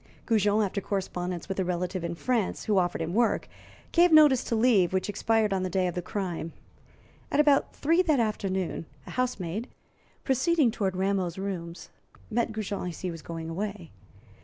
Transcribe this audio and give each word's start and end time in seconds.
Goujon, 0.25 0.63
after 0.65 0.81
correspondence 0.81 1.47
with 1.47 1.59
a 1.59 1.63
relative 1.63 2.03
in 2.03 2.15
France 2.15 2.63
who 2.65 2.79
offered 2.79 3.03
him 3.03 3.13
work, 3.13 3.47
gave 3.91 4.11
notice 4.11 4.43
to 4.45 4.55
leave, 4.55 4.93
which 4.93 5.07
expired 5.07 5.53
on 5.53 5.61
the 5.61 5.69
day 5.69 5.85
of 5.85 5.93
the 5.93 6.01
crime. 6.01 6.53
At 7.31 7.39
about 7.39 7.75
three 7.75 8.01
that 8.01 8.19
afternoon 8.19 8.87
a 9.05 9.11
housemaid, 9.11 9.67
proceeding 10.23 10.71
toward 10.71 10.95
Rameau's 10.95 11.37
rooms, 11.37 11.89
met 12.31 12.51
Goujon 12.51 12.87
as 12.89 13.01
he 13.01 13.11
was 13.11 13.21
going 13.21 13.47
away. 13.47 13.91